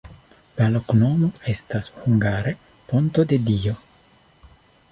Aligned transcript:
La 0.59 0.69
loknomo 0.75 1.29
estas 1.53 1.89
hungare: 1.97 2.53
ponto-de-Dio. 2.93 3.77